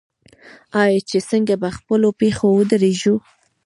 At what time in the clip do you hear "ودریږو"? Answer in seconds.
2.57-3.15